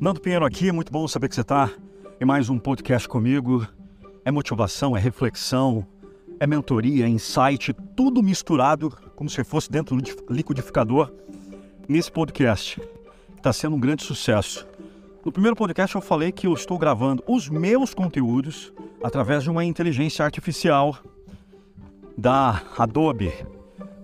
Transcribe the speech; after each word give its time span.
Nando 0.00 0.18
Pinheiro 0.18 0.46
aqui, 0.46 0.72
muito 0.72 0.90
bom 0.90 1.06
saber 1.06 1.28
que 1.28 1.34
você 1.34 1.42
está 1.42 1.68
em 2.18 2.24
mais 2.24 2.48
um 2.48 2.58
podcast 2.58 3.06
comigo. 3.06 3.68
É 4.24 4.30
motivação, 4.30 4.96
é 4.96 4.98
reflexão, 4.98 5.86
é 6.40 6.46
mentoria, 6.46 7.04
é 7.04 7.08
insight, 7.08 7.74
tudo 7.94 8.22
misturado 8.22 8.90
como 9.14 9.28
se 9.28 9.44
fosse 9.44 9.70
dentro 9.70 9.94
do 9.94 10.32
liquidificador 10.32 11.12
nesse 11.86 12.10
podcast. 12.10 12.80
Está 13.36 13.52
sendo 13.52 13.76
um 13.76 13.78
grande 13.78 14.02
sucesso. 14.02 14.66
No 15.22 15.30
primeiro 15.30 15.54
podcast 15.54 15.94
eu 15.94 16.00
falei 16.00 16.32
que 16.32 16.46
eu 16.46 16.54
estou 16.54 16.78
gravando 16.78 17.22
os 17.28 17.50
meus 17.50 17.92
conteúdos 17.92 18.72
através 19.04 19.42
de 19.42 19.50
uma 19.50 19.66
inteligência 19.66 20.24
artificial 20.24 20.96
da 22.16 22.62
Adobe. 22.78 23.34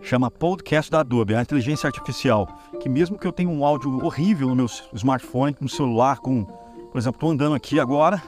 Chama 0.03 0.31
Podcast 0.31 0.91
da 0.91 1.01
Adobe, 1.01 1.35
a 1.35 1.41
inteligência 1.41 1.87
artificial. 1.87 2.56
Que 2.81 2.89
mesmo 2.89 3.19
que 3.19 3.27
eu 3.27 3.33
tenha 3.33 3.49
um 3.49 3.65
áudio 3.65 4.05
horrível 4.05 4.49
no 4.49 4.55
meu 4.55 4.67
smartphone, 4.93 5.57
no 5.61 5.69
celular, 5.69 6.19
com, 6.19 6.45
por 6.45 6.99
exemplo, 6.99 7.17
estou 7.17 7.31
andando 7.31 7.55
aqui 7.55 7.81
agora 7.81 8.23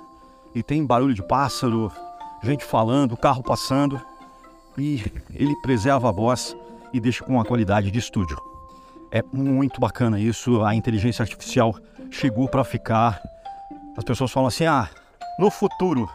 e 0.54 0.62
tem 0.62 0.84
barulho 0.84 1.14
de 1.14 1.22
pássaro, 1.22 1.92
gente 2.42 2.64
falando, 2.64 3.16
carro 3.16 3.42
passando, 3.42 4.00
e 4.76 5.04
ele 5.34 5.54
preserva 5.62 6.08
a 6.08 6.12
voz 6.12 6.56
e 6.92 7.00
deixa 7.00 7.24
com 7.24 7.34
uma 7.34 7.44
qualidade 7.44 7.90
de 7.90 7.98
estúdio. 7.98 8.40
É 9.10 9.22
muito 9.32 9.80
bacana 9.80 10.20
isso, 10.20 10.62
a 10.62 10.74
inteligência 10.74 11.22
artificial 11.22 11.74
chegou 12.10 12.48
para 12.48 12.64
ficar. 12.64 13.20
As 13.96 14.04
pessoas 14.04 14.30
falam 14.30 14.48
assim: 14.48 14.66
"Ah, 14.66 14.88
no 15.38 15.50
futuro, 15.50 16.08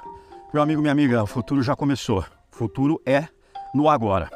meu 0.53 0.61
amigo, 0.61 0.81
minha 0.81 0.91
amiga, 0.91 1.23
o 1.23 1.27
futuro 1.27 1.63
já 1.63 1.75
começou. 1.75 2.19
O 2.51 2.55
futuro 2.55 3.01
é 3.05 3.27
no 3.73 3.89
agora". 3.89 4.29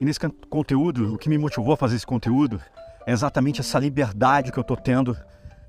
E 0.00 0.04
nesse 0.04 0.20
conteúdo, 0.48 1.14
o 1.14 1.18
que 1.18 1.28
me 1.28 1.38
motivou 1.38 1.72
a 1.72 1.76
fazer 1.76 1.96
esse 1.96 2.06
conteúdo 2.06 2.60
é 3.08 3.12
exatamente 3.12 3.62
essa 3.62 3.78
liberdade 3.78 4.52
que 4.52 4.58
eu 4.58 4.60
estou 4.60 4.76
tendo 4.76 5.16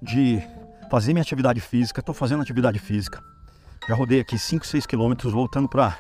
de 0.02 0.44
fazer 0.92 1.14
minha 1.14 1.22
atividade 1.22 1.62
física. 1.62 2.02
Estou 2.02 2.14
fazendo 2.14 2.42
atividade 2.42 2.78
física. 2.80 3.24
Já 3.88 3.96
rodei 3.96 4.20
aqui 4.20 4.38
5, 4.38 4.68
6 4.68 4.86
quilômetros, 4.86 5.32
voltando 5.32 5.70
para 5.70 5.98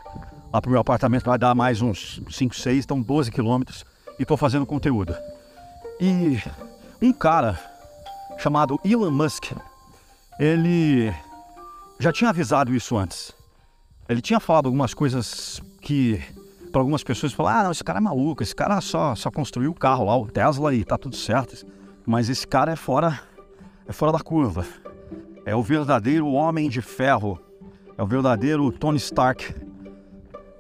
lá 0.52 0.60
para 0.60 0.68
o 0.68 0.72
meu 0.72 0.82
apartamento 0.82 1.24
vai 1.24 1.38
dar 1.38 1.56
mais 1.56 1.82
uns 1.82 2.22
5, 2.30 2.54
6, 2.54 2.84
então 2.84 3.02
12 3.02 3.32
quilômetros. 3.32 3.86
E 4.20 4.24
estou 4.24 4.36
fazendo 4.36 4.66
conteúdo. 4.66 5.16
E 5.98 6.44
um 7.02 7.14
cara 7.14 7.58
chamado 8.38 8.78
Elon 8.84 9.10
Musk, 9.10 9.54
ele 10.38 11.10
já 12.02 12.12
tinha 12.12 12.32
avisado 12.32 12.76
isso 12.76 12.98
antes. 12.98 13.32
Ele 14.10 14.20
tinha 14.22 14.42
falado 14.42 14.66
algumas 14.66 14.94
coisas 14.94 15.62
que 15.82 16.22
para 16.72 16.82
algumas 16.82 17.04
pessoas 17.04 17.34
falam: 17.34 17.54
ah, 17.54 17.64
não, 17.64 17.72
esse 17.72 17.84
cara 17.84 18.00
é 18.00 18.02
maluco, 18.02 18.44
esse 18.44 18.56
cara 18.56 18.80
só, 18.82 19.16
só 19.16 19.30
construiu 19.30 19.72
o 19.72 19.76
carro 19.76 20.06
lá, 20.06 20.18
o 20.18 20.28
Tesla 20.28 20.74
e 20.74 20.84
tá 20.84 20.98
tudo 20.98 21.16
certo. 21.16 21.66
Mas 22.06 22.30
esse 22.30 22.48
cara 22.48 22.72
é 22.72 22.76
fora, 22.76 23.20
é 23.88 23.94
fora 23.94 24.12
da 24.12 24.20
curva. 24.20 24.66
É 25.46 25.56
o 25.56 25.62
verdadeiro 25.64 26.28
homem 26.28 26.70
de 26.70 26.82
ferro. 26.82 27.40
É 27.98 28.04
o 28.04 28.08
verdadeiro 28.08 28.72
Tony 28.72 28.98
Stark 28.98 29.54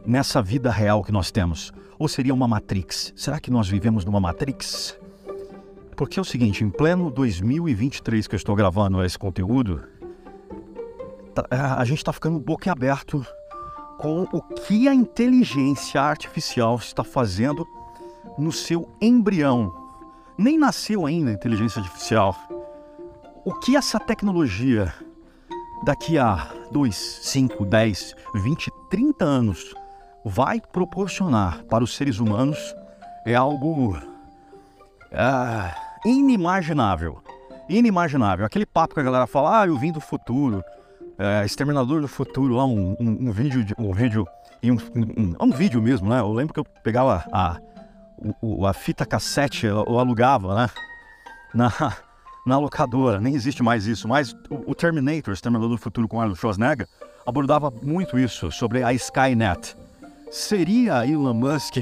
nessa 0.06 0.42
vida 0.42 0.70
real 0.72 1.04
que 1.04 1.12
nós 1.12 1.32
temos. 1.32 1.72
Ou 1.98 2.08
seria 2.08 2.34
uma 2.34 2.48
Matrix? 2.48 3.14
Será 3.16 3.40
que 3.40 3.52
nós 3.52 3.68
vivemos 3.68 4.04
numa 4.04 4.20
Matrix? 4.20 4.98
Porque 5.96 6.18
é 6.18 6.22
o 6.22 6.26
seguinte, 6.26 6.64
em 6.64 6.70
pleno 6.70 7.12
2023 7.12 8.28
que 8.28 8.36
eu 8.36 8.38
estou 8.38 8.56
gravando 8.56 9.04
esse 9.04 9.18
conteúdo, 9.18 9.84
tá, 11.34 11.46
a 11.78 11.84
gente 11.86 11.98
está 11.98 12.14
ficando 12.14 12.40
boquiaberto 12.40 13.26
com 14.00 14.23
o 14.31 14.42
que 14.42 14.88
a 14.88 14.94
inteligência 14.94 16.02
artificial 16.02 16.78
está 16.78 17.03
fazendo 17.03 17.67
no 18.38 18.52
seu 18.52 18.89
embrião. 19.02 19.75
Nem 20.38 20.58
nasceu 20.58 21.05
ainda 21.05 21.31
a 21.31 21.33
inteligência 21.33 21.81
artificial. 21.81 22.33
O 23.44 23.53
que 23.53 23.75
essa 23.75 24.00
tecnologia 24.00 24.94
daqui 25.83 26.17
a 26.17 26.47
2, 26.72 26.95
5, 26.95 27.66
10, 27.66 28.15
20, 28.36 28.71
30 28.89 29.26
anos 29.26 29.76
vai 30.23 30.61
proporcionar 30.61 31.64
para 31.65 31.83
os 31.83 31.95
seres 31.95 32.20
humanos 32.20 32.58
é 33.26 33.36
algo 33.36 33.98
ah, 35.11 35.76
inimaginável. 36.05 37.21
Inimaginável. 37.67 38.45
Aquele 38.45 38.65
papo 38.65 38.93
que 38.93 38.99
a 39.02 39.04
galera 39.04 39.27
fala, 39.27 39.61
ah, 39.61 39.67
eu 39.67 39.77
vim 39.77 39.92
do 39.92 39.99
futuro, 39.99 40.64
é, 41.20 41.46
Exterminador 41.46 42.00
do 42.00 42.08
Futuro, 42.08 42.56
lá 42.56 42.66
um, 42.66 42.96
um, 42.98 43.28
um 43.28 43.32
vídeo, 43.32 43.76
um 43.78 43.92
vídeo, 43.92 44.26
um, 44.64 44.78
um, 44.96 45.36
um, 45.42 45.52
vídeo 45.52 45.82
mesmo, 45.82 46.08
né? 46.08 46.22
Eu 46.22 46.32
lembro 46.32 46.54
que 46.54 46.60
eu 46.62 46.64
pegava 46.64 47.26
a, 47.34 47.60
o, 48.42 48.66
a 48.66 48.74
fita 48.74 49.06
cassete, 49.06 49.66
eu, 49.66 49.84
eu 49.86 50.00
alugava, 50.00 50.56
né? 50.56 50.70
Na, 51.54 51.72
na 52.48 52.58
locadora, 52.58 53.20
nem 53.20 53.36
existe 53.36 53.62
mais 53.62 53.86
isso, 53.86 54.08
mas 54.08 54.32
o, 54.50 54.72
o 54.72 54.74
Terminator, 54.74 55.34
Exterminador 55.34 55.70
do 55.70 55.78
Futuro 55.78 56.08
com 56.08 56.22
Arnold 56.22 56.40
Schwarzenegger, 56.40 56.88
abordava 57.28 57.70
muito 57.70 58.18
isso, 58.18 58.50
sobre 58.50 58.82
a 58.82 58.94
Skynet. 58.94 59.76
Seria 60.32 61.06
Elon 61.06 61.34
Musk 61.34 61.78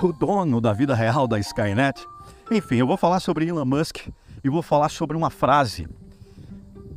o 0.00 0.12
dono 0.12 0.58
da 0.58 0.72
vida 0.72 0.94
real 0.94 1.28
da 1.28 1.38
Skynet? 1.38 2.02
Enfim, 2.50 2.76
eu 2.76 2.86
vou 2.86 2.96
falar 2.96 3.20
sobre 3.20 3.46
Elon 3.46 3.64
Musk 3.66 4.08
e 4.42 4.48
vou 4.48 4.62
falar 4.62 4.88
sobre 4.88 5.16
uma 5.16 5.28
frase 5.28 5.86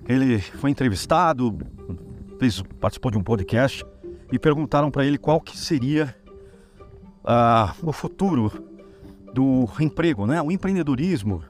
ele 0.08 0.40
foi 0.40 0.72
entrevistado, 0.72 1.58
fez, 2.40 2.64
participou 2.80 3.12
de 3.12 3.18
um 3.18 3.24
podcast 3.24 3.86
e 4.32 4.40
perguntaram 4.40 4.90
para 4.90 5.06
ele 5.06 5.18
qual 5.18 5.42
que 5.42 5.58
seria 5.58 6.16
uh, 7.24 7.88
o 7.88 7.92
futuro 7.92 8.52
do 9.34 9.68
emprego, 9.80 10.26
né? 10.26 10.42
O 10.42 10.52
empreendedorismo. 10.52 11.44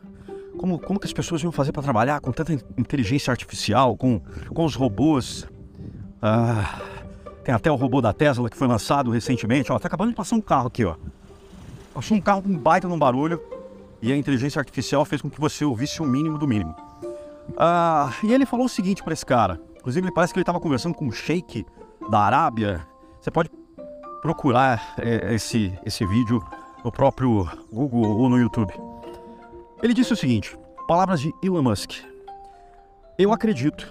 Como, 0.58 0.80
como 0.80 1.00
que 1.00 1.06
as 1.06 1.14
pessoas 1.14 1.44
iam 1.44 1.52
fazer 1.52 1.72
para 1.72 1.84
trabalhar 1.84 2.20
com 2.20 2.32
tanta 2.32 2.52
inteligência 2.78 3.30
artificial, 3.30 3.96
com, 3.96 4.20
com 4.54 4.66
os 4.66 4.74
robôs. 4.74 5.44
Uh, 5.44 6.98
tem 7.44 7.54
até 7.54 7.72
o 7.72 7.76
robô 7.76 8.02
da 8.02 8.12
Tesla 8.12 8.50
que 8.50 8.58
foi 8.58 8.68
lançado 8.68 9.12
recentemente. 9.12 9.72
Ó, 9.72 9.78
tá 9.78 9.88
acabando 9.88 10.10
de 10.10 10.16
passar 10.16 10.36
um 10.36 10.42
carro 10.42 10.68
aqui, 10.68 10.84
ó. 10.84 10.96
Passou 11.94 12.18
um 12.18 12.22
carro 12.22 12.42
com 12.42 12.50
um 12.50 12.58
baita 12.58 12.88
num 12.88 12.98
barulho 12.98 13.40
e 14.02 14.12
a 14.12 14.18
inteligência 14.18 14.60
artificial 14.60 15.06
fez 15.06 15.22
com 15.22 15.30
que 15.30 15.40
você 15.40 15.64
ouvisse 15.64 16.02
o 16.02 16.06
mínimo 16.06 16.38
do 16.38 16.48
mínimo. 16.48 16.76
Ah, 17.56 18.12
e 18.24 18.34
ele 18.34 18.46
falou 18.46 18.66
o 18.66 18.70
seguinte 18.70 19.04
para 19.04 19.14
esse 19.14 19.26
cara. 19.26 19.62
Inclusive, 19.78 20.12
parece 20.12 20.34
que 20.34 20.40
ele 20.40 20.44
estava 20.44 20.60
conversando 20.60 20.96
com 20.96 21.06
um 21.06 21.12
sheik 21.12 21.66
da 22.10 22.20
Arábia. 22.20 22.86
Você 23.22 23.32
pode 23.32 23.50
procurar 24.22 24.96
é, 24.98 25.34
esse, 25.34 25.78
esse 25.86 26.06
vídeo 26.06 26.44
no 26.84 26.92
próprio 26.92 27.48
Google 27.72 28.18
ou 28.18 28.30
no 28.30 28.38
YouTube. 28.38 28.74
Ele 29.82 29.94
disse 29.94 30.14
o 30.14 30.18
seguinte: 30.18 30.58
palavras 30.88 31.22
de 31.22 31.34
Elon 31.44 31.62
Musk. 31.62 31.92
Eu 33.18 33.32
acredito 33.34 33.88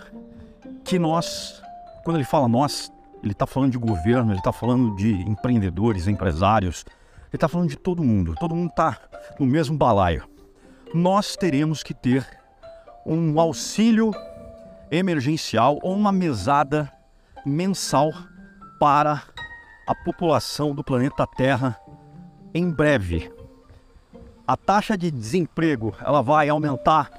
que 0.85 0.99
nós, 0.99 1.63
quando 2.05 2.17
ele 2.17 2.25
fala 2.25 2.47
nós, 2.47 2.93
ele 3.23 3.33
está 3.33 3.47
falando 3.47 3.73
de 3.73 3.79
governo, 3.79 4.31
ele 4.31 4.39
está 4.39 4.53
falando 4.53 4.95
de 4.95 5.13
empreendedores, 5.29 6.07
empresários, 6.07 6.85
ele 6.87 7.35
está 7.35 7.49
falando 7.49 7.69
de 7.69 7.77
todo 7.77 8.05
mundo. 8.05 8.35
Todo 8.39 8.55
mundo 8.55 8.71
está 8.71 8.99
no 9.39 9.47
mesmo 9.47 9.77
balaio. 9.77 10.25
Nós 10.95 11.37
teremos 11.37 11.83
que 11.83 11.93
ter 11.93 12.25
um 13.07 13.39
auxílio 13.39 14.11
emergencial 14.91 15.79
ou 15.83 15.95
uma 15.95 16.11
mesada 16.11 16.93
mensal 17.45 18.13
para 18.81 19.23
a 19.87 19.95
população 19.95 20.75
do 20.75 20.83
planeta 20.83 21.25
Terra 21.27 21.79
em 22.53 22.69
breve. 22.69 23.31
A 24.47 24.57
taxa 24.57 24.99
de 24.99 25.11
desemprego 25.11 25.95
ela 26.01 26.21
vai 26.21 26.49
aumentar 26.49 27.11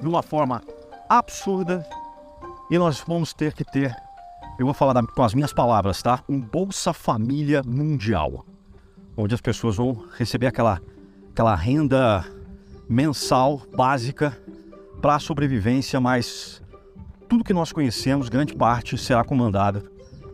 de 0.00 0.06
uma 0.06 0.22
forma 0.22 0.62
absurda 1.08 1.84
e 2.70 2.78
nós 2.78 3.00
vamos 3.00 3.32
ter 3.32 3.52
que 3.52 3.64
ter, 3.64 3.94
eu 4.58 4.66
vou 4.66 4.74
falar 4.74 5.00
com 5.04 5.22
as 5.22 5.34
minhas 5.34 5.52
palavras, 5.52 6.02
tá? 6.02 6.22
Um 6.28 6.40
Bolsa 6.40 6.92
Família 6.92 7.62
Mundial, 7.64 8.44
onde 9.16 9.34
as 9.34 9.40
pessoas 9.40 9.76
vão 9.76 10.06
receber 10.16 10.46
aquela, 10.46 10.80
aquela 11.30 11.54
renda 11.54 12.24
mensal 12.88 13.62
básica 13.76 14.36
para 15.00 15.16
a 15.16 15.18
sobrevivência, 15.18 16.00
mas 16.00 16.62
tudo 17.28 17.44
que 17.44 17.52
nós 17.52 17.72
conhecemos, 17.72 18.28
grande 18.28 18.54
parte, 18.54 18.96
será 18.96 19.24
comandada 19.24 19.82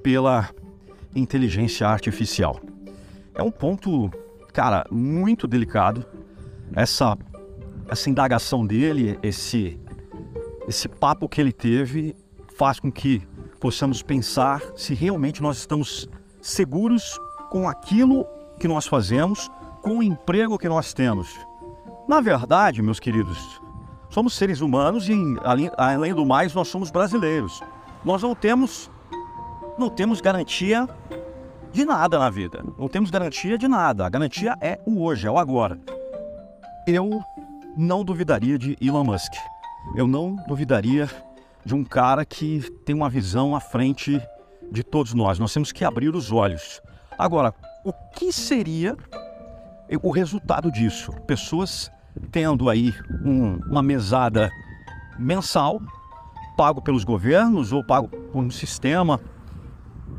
pela 0.03 0.51
inteligência 1.15 1.87
artificial. 1.87 2.61
É 3.35 3.43
um 3.43 3.51
ponto, 3.51 4.11
cara, 4.53 4.85
muito 4.91 5.47
delicado. 5.47 6.05
Essa, 6.75 7.17
essa 7.89 8.11
indagação 8.11 8.67
dele, 8.67 9.19
esse, 9.23 9.79
esse 10.69 10.89
papo 10.89 11.29
que 11.29 11.41
ele 11.41 11.53
teve, 11.53 12.15
faz 12.57 12.79
com 12.79 12.91
que 12.91 13.23
possamos 13.61 14.03
pensar 14.03 14.61
se 14.77 14.95
realmente 14.95 15.43
nós 15.43 15.59
estamos 15.59 16.09
seguros 16.41 17.19
com 17.51 17.69
aquilo 17.69 18.27
que 18.59 18.67
nós 18.67 18.87
fazemos, 18.87 19.51
com 19.83 19.99
o 19.99 20.03
emprego 20.03 20.59
que 20.59 20.69
nós 20.69 20.93
temos. 20.93 21.29
Na 22.09 22.21
verdade, 22.21 22.83
meus 22.83 23.01
queridos, 23.01 23.62
somos 24.13 24.35
seres 24.35 24.61
humanos 24.61 25.09
e, 25.09 25.15
além, 25.43 25.71
além 25.77 26.15
do 26.15 26.25
mais, 26.25 26.55
nós 26.55 26.69
somos 26.69 26.91
brasileiros. 26.91 27.63
Nós 28.05 28.23
não 28.23 28.35
temos, 28.35 28.91
não 29.79 29.89
temos 29.89 30.21
garantia 30.21 30.87
de 31.73 31.85
nada 31.85 32.19
na 32.19 32.29
vida. 32.29 32.63
Não 32.79 32.89
temos 32.89 33.11
garantia 33.11 33.57
de 33.57 33.67
nada. 33.67 34.07
A 34.07 34.11
garantia 34.11 34.55
é 34.61 34.79
o 34.85 35.03
hoje, 35.03 35.27
é 35.27 35.31
o 35.31 35.39
agora. 35.39 35.81
Eu 36.87 37.23
não 37.77 38.05
duvidaria 38.05 38.59
de 38.59 38.77
Elon 38.81 39.05
Musk. 39.05 39.33
eu 39.97 40.07
não 40.07 40.37
duvidaria 40.47 41.09
de 41.65 41.75
um 41.75 41.83
cara 41.83 42.25
que 42.25 42.61
tem 42.85 42.95
uma 42.95 43.09
visão 43.09 43.57
à 43.57 43.61
frente 43.61 44.21
de 44.71 44.83
todos 44.83 45.15
nós. 45.15 45.39
Nós 45.39 45.55
temos 45.55 45.73
que 45.73 45.85
abrir 45.85 46.15
os 46.15 46.31
olhos. 46.31 46.83
Agora, 47.19 47.55
o 47.83 47.93
que 48.15 48.31
seria 48.31 48.95
o 50.03 50.11
resultado 50.11 50.71
disso? 50.71 51.13
Pessoas 51.27 51.91
tendo 52.31 52.69
aí 52.69 52.95
um, 53.25 53.57
uma 53.69 53.83
mesada 53.83 54.51
mensal, 55.19 55.81
pago 56.57 56.81
pelos 56.83 57.05
governos 57.05 57.73
ou 57.73 57.85
pago 57.85 58.09
por 58.09 58.43
um 58.43 58.51
sistema. 58.51 59.21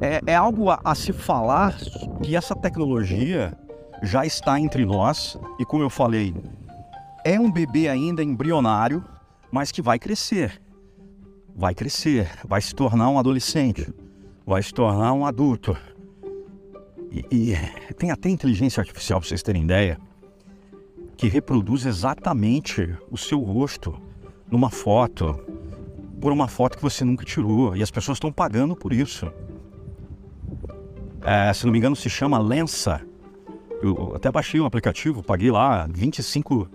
É, 0.01 0.21
é 0.25 0.35
algo 0.35 0.69
a, 0.69 0.79
a 0.83 0.95
se 0.95 1.13
falar 1.13 1.75
que 2.21 2.35
essa 2.35 2.55
tecnologia 2.55 3.57
já 4.01 4.25
está 4.25 4.59
entre 4.59 4.85
nós 4.85 5.37
e, 5.59 5.65
como 5.65 5.83
eu 5.83 5.89
falei, 5.89 6.35
é 7.23 7.39
um 7.39 7.49
bebê 7.49 7.87
ainda 7.87 8.23
embrionário, 8.23 9.03
mas 9.51 9.71
que 9.71 9.81
vai 9.81 9.97
crescer. 9.97 10.61
Vai 11.55 11.73
crescer, 11.75 12.29
vai 12.45 12.59
se 12.61 12.73
tornar 12.73 13.09
um 13.09 13.19
adolescente, 13.19 13.93
vai 14.45 14.61
se 14.61 14.73
tornar 14.73 15.13
um 15.13 15.25
adulto. 15.25 15.77
E, 17.11 17.53
e 17.53 17.93
tem 17.93 18.09
até 18.09 18.27
inteligência 18.27 18.81
artificial, 18.81 19.19
para 19.19 19.29
vocês 19.29 19.43
terem 19.43 19.63
ideia, 19.63 19.99
que 21.23 21.29
reproduz 21.29 21.85
exatamente 21.85 22.97
o 23.09 23.17
seu 23.17 23.39
rosto 23.39 23.97
numa 24.51 24.69
foto, 24.69 25.39
por 26.19 26.33
uma 26.33 26.49
foto 26.49 26.75
que 26.75 26.83
você 26.83 27.05
nunca 27.05 27.23
tirou. 27.23 27.77
E 27.77 27.81
as 27.81 27.89
pessoas 27.89 28.17
estão 28.17 28.29
pagando 28.29 28.75
por 28.75 28.91
isso. 28.91 29.31
É, 31.21 31.53
se 31.53 31.65
não 31.65 31.71
me 31.71 31.77
engano, 31.79 31.95
se 31.95 32.09
chama 32.09 32.37
Lensa. 32.37 32.99
Eu 33.81 34.11
até 34.13 34.29
baixei 34.29 34.59
um 34.59 34.65
aplicativo, 34.65 35.23
paguei 35.23 35.49
lá 35.49 35.87
25 35.89 36.67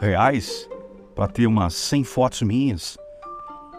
reais 0.00 0.70
para 1.12 1.26
ter 1.26 1.48
umas 1.48 1.74
100 1.74 2.04
fotos 2.04 2.42
minhas. 2.42 2.96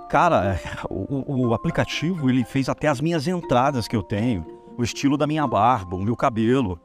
Cara, 0.10 0.60
o, 0.92 1.48
o, 1.48 1.54
aplicativo 1.54 2.30
ele 2.30 2.44
fez 2.44 2.68
até 2.68 2.89
as 2.89 3.00
minhas 3.00 3.25
entradas 3.25 3.88
que 3.88 3.95
eu 3.95 4.04
tenho, 4.04 4.45
o 4.77 4.83
estilo 4.83 5.16
da 5.16 5.25
minha 5.25 5.48
barba, 5.48 5.95
o 5.95 6.04
meu 6.04 6.18
cabelo, 6.18 6.77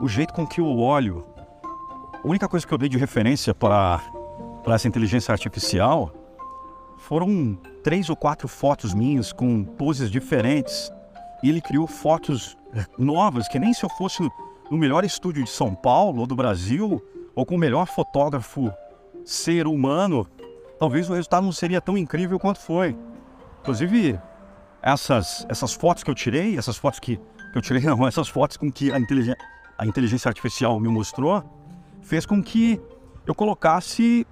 o 0.00 0.08
jeito 0.08 0.32
com 0.32 0.46
que 0.46 0.58
eu 0.58 0.78
olho. 0.78 1.26
A 2.22 2.28
única 2.28 2.46
coisa 2.46 2.66
que 2.66 2.74
eu 2.74 2.76
dei 2.76 2.88
de 2.88 2.98
referência 2.98 3.54
para 3.54 4.02
essa 4.66 4.86
inteligência 4.86 5.32
artificial 5.32 6.12
foram 6.98 7.58
três 7.82 8.10
ou 8.10 8.16
quatro 8.16 8.46
fotos 8.46 8.92
minhas 8.92 9.32
com 9.32 9.64
poses 9.64 10.10
diferentes. 10.10 10.92
E 11.42 11.48
ele 11.48 11.62
criou 11.62 11.86
fotos 11.86 12.58
novas 12.98 13.48
que 13.48 13.58
nem 13.58 13.72
se 13.72 13.84
eu 13.84 13.88
fosse 13.88 14.22
no 14.70 14.76
melhor 14.76 15.02
estúdio 15.02 15.42
de 15.42 15.48
São 15.48 15.74
Paulo 15.74 16.20
ou 16.20 16.26
do 16.26 16.36
Brasil, 16.36 17.02
ou 17.34 17.46
com 17.46 17.54
o 17.54 17.58
melhor 17.58 17.86
fotógrafo 17.86 18.70
ser 19.24 19.66
humano, 19.66 20.26
talvez 20.78 21.08
o 21.08 21.14
resultado 21.14 21.44
não 21.44 21.52
seria 21.52 21.80
tão 21.80 21.96
incrível 21.96 22.38
quanto 22.38 22.60
foi. 22.60 22.94
Inclusive, 23.62 24.20
essas, 24.82 25.46
essas 25.48 25.72
fotos 25.72 26.02
que 26.02 26.10
eu 26.10 26.14
tirei, 26.14 26.58
essas 26.58 26.76
fotos 26.76 27.00
que, 27.00 27.16
que 27.16 27.58
eu 27.58 27.62
tirei, 27.62 27.82
não, 27.88 28.06
essas 28.06 28.28
fotos 28.28 28.58
com 28.58 28.70
que 28.70 28.92
a 28.92 28.98
inteligência, 28.98 29.42
a 29.78 29.86
inteligência 29.86 30.28
artificial 30.28 30.78
me 30.78 30.88
mostrou, 30.88 31.42
fez 32.02 32.26
com 32.26 32.42
que 32.42 32.80
eu 33.26 33.34
colocasse 33.34 34.26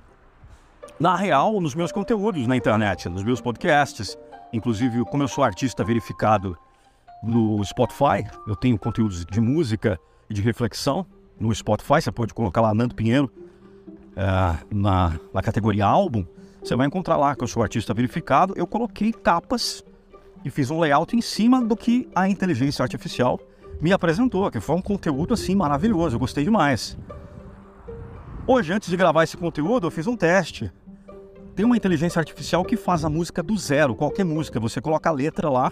na 0.98 1.14
real 1.16 1.60
nos 1.60 1.74
meus 1.74 1.92
conteúdos 1.92 2.46
na 2.46 2.56
internet, 2.56 3.08
nos 3.08 3.22
meus 3.22 3.40
podcasts. 3.40 4.18
Inclusive, 4.52 5.04
como 5.04 5.22
eu 5.22 5.28
sou 5.28 5.44
artista 5.44 5.84
verificado 5.84 6.56
no 7.22 7.62
Spotify, 7.64 8.26
eu 8.46 8.56
tenho 8.56 8.78
conteúdos 8.78 9.24
de 9.24 9.40
música 9.40 9.98
e 10.28 10.34
de 10.34 10.40
reflexão 10.40 11.06
no 11.38 11.54
Spotify, 11.54 12.02
você 12.02 12.10
pode 12.10 12.34
colocar 12.34 12.60
lá 12.60 12.74
Nando 12.74 12.94
Pinheiro 12.94 13.30
é, 14.16 14.64
na, 14.74 15.18
na 15.32 15.42
categoria 15.42 15.86
álbum, 15.86 16.24
você 16.62 16.74
vai 16.74 16.86
encontrar 16.86 17.16
lá 17.16 17.36
que 17.36 17.42
eu 17.42 17.48
sou 17.48 17.62
artista 17.62 17.94
verificado. 17.94 18.52
Eu 18.56 18.66
coloquei 18.66 19.12
capas 19.12 19.84
e 20.44 20.50
fiz 20.50 20.70
um 20.70 20.80
layout 20.80 21.16
em 21.16 21.20
cima 21.20 21.64
do 21.64 21.76
que 21.76 22.08
a 22.14 22.28
inteligência 22.28 22.82
artificial 22.82 23.40
me 23.80 23.92
apresentou, 23.92 24.50
que 24.50 24.60
foi 24.60 24.76
um 24.76 24.82
conteúdo 24.82 25.34
assim 25.34 25.54
maravilhoso, 25.54 26.16
eu 26.16 26.20
gostei 26.20 26.44
demais. 26.44 26.98
Hoje, 28.50 28.72
antes 28.72 28.88
de 28.88 28.96
gravar 28.96 29.24
esse 29.24 29.36
conteúdo, 29.36 29.86
eu 29.86 29.90
fiz 29.90 30.06
um 30.06 30.16
teste. 30.16 30.72
Tem 31.54 31.66
uma 31.66 31.76
inteligência 31.76 32.18
artificial 32.18 32.64
que 32.64 32.78
faz 32.78 33.04
a 33.04 33.10
música 33.10 33.42
do 33.42 33.54
zero, 33.58 33.94
qualquer 33.94 34.24
música. 34.24 34.58
Você 34.58 34.80
coloca 34.80 35.10
a 35.10 35.12
letra 35.12 35.50
lá 35.50 35.70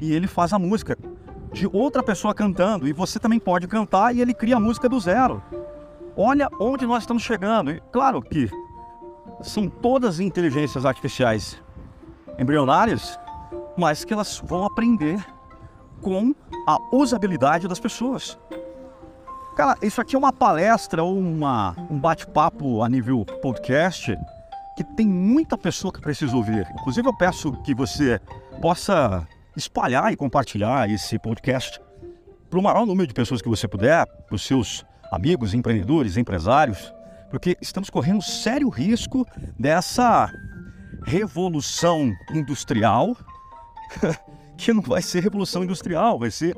e 0.00 0.12
ele 0.12 0.28
faz 0.28 0.52
a 0.52 0.58
música 0.60 0.96
de 1.52 1.68
outra 1.72 2.04
pessoa 2.04 2.32
cantando. 2.32 2.86
E 2.86 2.92
você 2.92 3.18
também 3.18 3.40
pode 3.40 3.66
cantar 3.66 4.14
e 4.14 4.20
ele 4.20 4.32
cria 4.32 4.58
a 4.58 4.60
música 4.60 4.88
do 4.88 5.00
zero. 5.00 5.42
Olha 6.16 6.48
onde 6.60 6.86
nós 6.86 7.02
estamos 7.02 7.24
chegando. 7.24 7.72
E 7.72 7.82
claro 7.90 8.22
que 8.22 8.48
são 9.42 9.68
todas 9.68 10.20
inteligências 10.20 10.86
artificiais 10.86 11.60
embrionárias, 12.38 13.18
mas 13.76 14.04
que 14.04 14.12
elas 14.14 14.40
vão 14.46 14.64
aprender 14.64 15.18
com 16.00 16.32
a 16.64 16.78
usabilidade 16.92 17.66
das 17.66 17.80
pessoas. 17.80 18.38
Cara, 19.56 19.78
isso 19.82 20.00
aqui 20.00 20.16
é 20.16 20.18
uma 20.18 20.32
palestra 20.32 21.04
ou 21.04 21.16
uma, 21.16 21.76
um 21.88 21.96
bate-papo 21.96 22.82
a 22.82 22.88
nível 22.88 23.24
podcast 23.24 24.16
que 24.76 24.82
tem 24.82 25.06
muita 25.06 25.56
pessoa 25.56 25.92
que 25.92 26.00
precisa 26.00 26.34
ouvir. 26.34 26.66
Inclusive, 26.72 27.06
eu 27.06 27.16
peço 27.16 27.52
que 27.62 27.72
você 27.72 28.20
possa 28.60 29.24
espalhar 29.56 30.12
e 30.12 30.16
compartilhar 30.16 30.90
esse 30.90 31.20
podcast 31.20 31.80
para 32.50 32.58
o 32.58 32.62
maior 32.62 32.84
número 32.84 33.06
de 33.06 33.14
pessoas 33.14 33.40
que 33.40 33.48
você 33.48 33.68
puder, 33.68 34.04
para 34.06 34.34
os 34.34 34.42
seus 34.42 34.84
amigos, 35.12 35.54
empreendedores, 35.54 36.16
empresários, 36.16 36.92
porque 37.30 37.56
estamos 37.60 37.88
correndo 37.88 38.22
sério 38.22 38.68
risco 38.68 39.24
dessa 39.56 40.28
revolução 41.04 42.12
industrial, 42.32 43.16
que 44.58 44.72
não 44.72 44.82
vai 44.82 45.00
ser 45.00 45.20
revolução 45.20 45.62
industrial, 45.62 46.18
vai 46.18 46.32
ser 46.32 46.56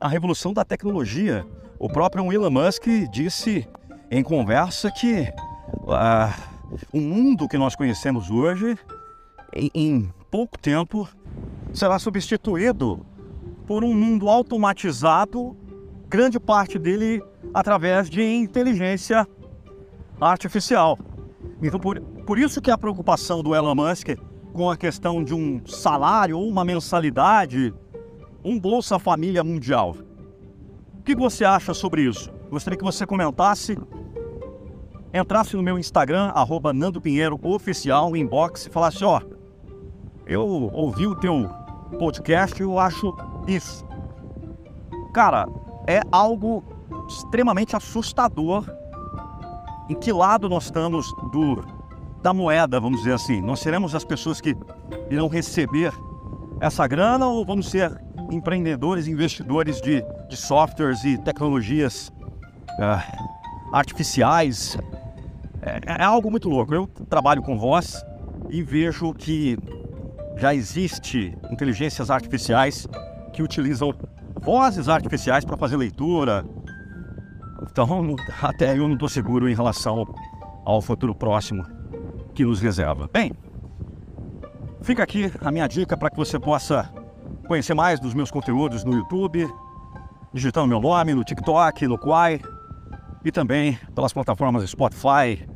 a 0.00 0.08
revolução 0.08 0.54
da 0.54 0.64
tecnologia. 0.64 1.44
O 1.80 1.88
próprio 1.88 2.30
Elon 2.30 2.50
Musk 2.50 2.84
disse 3.10 3.66
em 4.10 4.22
conversa 4.22 4.90
que 4.90 5.32
uh, 5.78 6.78
o 6.92 7.00
mundo 7.00 7.48
que 7.48 7.56
nós 7.56 7.74
conhecemos 7.74 8.30
hoje, 8.30 8.76
em, 9.54 9.70
em 9.74 10.14
pouco 10.30 10.58
tempo, 10.58 11.08
será 11.72 11.98
substituído 11.98 13.00
por 13.66 13.82
um 13.82 13.94
mundo 13.94 14.28
automatizado, 14.28 15.56
grande 16.06 16.38
parte 16.38 16.78
dele 16.78 17.22
através 17.54 18.10
de 18.10 18.22
inteligência 18.22 19.26
artificial. 20.20 20.98
Então, 21.62 21.80
por, 21.80 21.98
por 21.98 22.38
isso 22.38 22.60
que 22.60 22.70
a 22.70 22.76
preocupação 22.76 23.42
do 23.42 23.54
Elon 23.54 23.74
Musk 23.74 24.08
com 24.52 24.70
a 24.70 24.76
questão 24.76 25.24
de 25.24 25.32
um 25.32 25.62
salário 25.64 26.36
ou 26.36 26.46
uma 26.46 26.62
mensalidade, 26.62 27.72
um 28.44 28.60
Bolsa 28.60 28.98
Família 28.98 29.42
Mundial. 29.42 29.96
O 31.00 31.02
que 31.02 31.16
você 31.16 31.46
acha 31.46 31.72
sobre 31.72 32.02
isso? 32.02 32.30
Gostaria 32.50 32.76
que 32.78 32.84
você 32.84 33.06
comentasse, 33.06 33.76
entrasse 35.14 35.56
no 35.56 35.62
meu 35.62 35.78
Instagram, 35.78 36.30
arroba 36.34 36.74
Nando 36.74 37.00
Pinheiro 37.00 37.40
Oficial, 37.42 38.14
inbox, 38.14 38.66
e 38.66 38.70
falasse, 38.70 39.02
ó, 39.02 39.22
eu 40.26 40.46
ouvi 40.46 41.06
o 41.06 41.14
teu 41.14 41.48
podcast 41.98 42.60
e 42.60 42.64
eu 42.66 42.78
acho 42.78 43.16
isso. 43.48 43.82
Cara, 45.14 45.48
é 45.86 46.02
algo 46.12 46.62
extremamente 47.08 47.74
assustador 47.74 48.70
em 49.88 49.94
que 49.94 50.12
lado 50.12 50.50
nós 50.50 50.64
estamos 50.64 51.10
do, 51.32 51.64
da 52.22 52.34
moeda, 52.34 52.78
vamos 52.78 52.98
dizer 52.98 53.14
assim. 53.14 53.40
Nós 53.40 53.60
seremos 53.60 53.94
as 53.94 54.04
pessoas 54.04 54.38
que 54.38 54.54
irão 55.08 55.28
receber 55.28 55.94
essa 56.60 56.86
grana 56.86 57.26
ou 57.26 57.42
vamos 57.42 57.70
ser 57.70 57.90
empreendedores, 58.30 59.08
investidores 59.08 59.80
de, 59.80 60.04
de 60.30 60.36
softwares 60.36 61.04
e 61.04 61.18
tecnologias 61.18 62.10
uh, 62.78 63.74
artificiais? 63.74 64.78
É, 65.60 66.00
é 66.00 66.04
algo 66.04 66.30
muito 66.30 66.48
louco. 66.48 66.72
Eu 66.72 66.86
trabalho 66.86 67.42
com 67.42 67.58
voz 67.58 68.04
e 68.48 68.62
vejo 68.62 69.12
que 69.12 69.58
já 70.36 70.54
existe 70.54 71.36
inteligências 71.50 72.10
artificiais 72.10 72.86
que 73.32 73.42
utilizam 73.42 73.92
vozes 74.40 74.88
artificiais 74.88 75.44
para 75.44 75.56
fazer 75.56 75.76
leitura. 75.76 76.46
Então, 77.62 78.14
até 78.40 78.78
eu 78.78 78.86
não 78.86 78.94
estou 78.94 79.08
seguro 79.08 79.48
em 79.48 79.54
relação 79.54 80.06
ao 80.64 80.80
futuro 80.80 81.14
próximo 81.14 81.66
que 82.34 82.44
nos 82.44 82.60
reserva. 82.60 83.10
Bem, 83.12 83.32
fica 84.80 85.02
aqui 85.02 85.30
a 85.40 85.50
minha 85.50 85.66
dica 85.66 85.96
para 85.96 86.08
que 86.08 86.16
você 86.16 86.38
possa 86.38 86.88
conhecer 87.48 87.74
mais 87.74 87.98
dos 87.98 88.14
meus 88.14 88.30
conteúdos 88.30 88.84
no 88.84 88.94
YouTube, 88.94 89.46
digitando 90.32 90.68
meu 90.68 90.80
nome 90.80 91.12
no 91.12 91.24
TikTok, 91.24 91.86
no 91.88 91.98
Quai 91.98 92.40
e 93.24 93.32
também 93.32 93.78
pelas 93.94 94.12
plataformas 94.12 94.68
Spotify, 94.70 95.46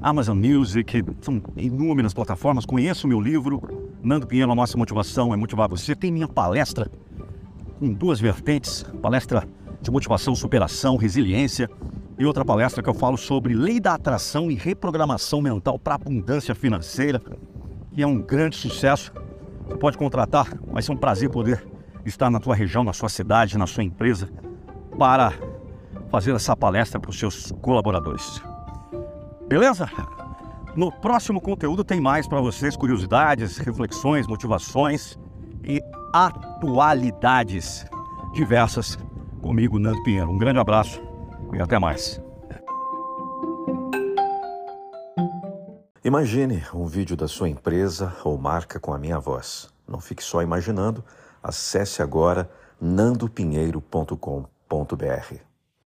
Amazon 0.00 0.38
Music, 0.38 1.04
são 1.20 1.42
inúmeras 1.56 2.14
plataformas. 2.14 2.64
Conheça 2.64 3.06
o 3.06 3.08
meu 3.08 3.20
livro, 3.20 3.60
Nando 4.02 4.26
Pinheiro, 4.26 4.50
a 4.50 4.54
nossa 4.54 4.78
motivação 4.78 5.32
é 5.32 5.36
motivar 5.36 5.68
você. 5.68 5.94
Tem 5.94 6.10
minha 6.10 6.26
palestra 6.26 6.90
com 7.78 7.92
duas 7.92 8.18
vertentes, 8.18 8.82
palestra 9.02 9.46
de 9.80 9.90
motivação, 9.90 10.34
superação, 10.34 10.96
resiliência, 10.96 11.70
e 12.18 12.24
outra 12.24 12.46
palestra 12.46 12.82
que 12.82 12.88
eu 12.88 12.94
falo 12.94 13.18
sobre 13.18 13.52
lei 13.52 13.78
da 13.78 13.92
atração 13.92 14.50
e 14.50 14.54
reprogramação 14.54 15.42
mental 15.42 15.78
para 15.78 15.96
abundância 15.96 16.54
financeira, 16.54 17.20
que 17.92 18.02
é 18.02 18.06
um 18.06 18.18
grande 18.18 18.56
sucesso. 18.56 19.12
Você 19.66 19.76
pode 19.76 19.98
contratar, 19.98 20.48
vai 20.66 20.82
ser 20.82 20.92
um 20.92 20.96
prazer 20.96 21.28
poder 21.28 21.75
estar 22.08 22.30
na 22.30 22.40
tua 22.40 22.54
região, 22.54 22.84
na 22.84 22.92
sua 22.92 23.08
cidade, 23.08 23.58
na 23.58 23.66
sua 23.66 23.84
empresa, 23.84 24.28
para 24.98 25.32
fazer 26.10 26.34
essa 26.34 26.56
palestra 26.56 27.00
para 27.00 27.10
os 27.10 27.18
seus 27.18 27.52
colaboradores. 27.60 28.42
Beleza? 29.48 29.88
No 30.74 30.92
próximo 30.92 31.40
conteúdo 31.40 31.82
tem 31.84 32.00
mais 32.00 32.28
para 32.28 32.40
vocês 32.40 32.76
curiosidades, 32.76 33.56
reflexões, 33.58 34.26
motivações 34.26 35.18
e 35.64 35.80
atualidades 36.12 37.86
diversas 38.34 38.98
comigo, 39.40 39.78
Nando 39.78 40.02
Pinheiro. 40.02 40.30
Um 40.30 40.38
grande 40.38 40.58
abraço 40.58 41.00
e 41.52 41.60
até 41.60 41.78
mais. 41.78 42.20
Imagine 46.04 46.62
um 46.72 46.86
vídeo 46.86 47.16
da 47.16 47.26
sua 47.26 47.48
empresa 47.48 48.14
ou 48.22 48.38
marca 48.38 48.78
com 48.78 48.92
a 48.92 48.98
minha 48.98 49.18
voz. 49.18 49.68
Não 49.88 49.98
fique 49.98 50.22
só 50.22 50.42
imaginando. 50.42 51.04
Acesse 51.48 52.02
agora 52.02 52.50
nandopinheiro.com.br. 52.80 55.55